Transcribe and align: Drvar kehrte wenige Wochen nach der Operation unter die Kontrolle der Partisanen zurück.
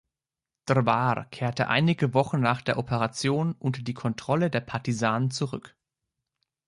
Drvar 0.65 1.25
kehrte 1.29 1.67
wenige 1.69 2.15
Wochen 2.15 2.39
nach 2.39 2.63
der 2.63 2.79
Operation 2.79 3.53
unter 3.59 3.83
die 3.83 3.93
Kontrolle 3.93 4.49
der 4.49 4.61
Partisanen 4.61 5.29
zurück. 5.29 5.75